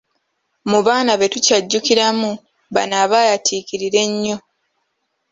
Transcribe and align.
Mu 0.69 0.79
baana 0.85 1.11
be 1.19 1.25
tukyajjukiramu 1.33 2.29
bano 2.75 2.95
abaayatiikirira 3.03 3.99
ennyo. 4.07 4.37